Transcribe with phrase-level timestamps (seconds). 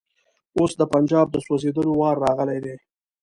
[0.57, 2.75] اوس د پنجاب د سوځېدلو وار راغلی دی.